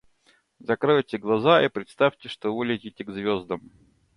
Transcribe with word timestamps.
Закройте 0.59 1.19
глаза 1.19 1.61
и 1.63 1.69
представьте, 1.69 2.27
что 2.27 2.55
вы 2.55 2.65
летите 2.65 3.05
к 3.05 3.11
звездам. 3.11 3.69